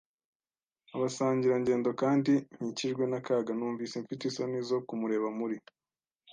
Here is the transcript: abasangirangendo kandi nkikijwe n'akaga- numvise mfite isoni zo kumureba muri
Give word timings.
abasangirangendo 0.95 1.89
kandi 2.01 2.33
nkikijwe 2.55 3.03
n'akaga- 3.07 3.51
numvise 3.57 3.95
mfite 4.03 4.23
isoni 4.25 4.59
zo 4.69 4.77
kumureba 4.87 5.29
muri 5.39 5.57